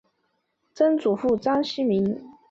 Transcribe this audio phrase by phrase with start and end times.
[0.73, 2.33] 曾祖父章希明。